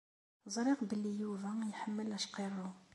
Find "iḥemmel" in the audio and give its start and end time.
1.71-2.15